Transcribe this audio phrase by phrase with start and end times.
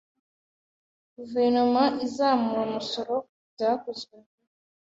[1.15, 4.39] Guverinoma izamura umusoro ku byaguzwe vuba?